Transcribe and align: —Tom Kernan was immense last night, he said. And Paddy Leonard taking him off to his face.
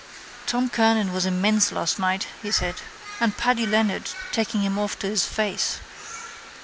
—Tom 0.47 0.67
Kernan 0.67 1.13
was 1.13 1.27
immense 1.27 1.71
last 1.71 1.99
night, 1.99 2.25
he 2.41 2.49
said. 2.51 2.77
And 3.19 3.37
Paddy 3.37 3.67
Leonard 3.67 4.09
taking 4.31 4.61
him 4.63 4.79
off 4.79 4.97
to 4.97 5.05
his 5.07 5.27
face. 5.27 5.77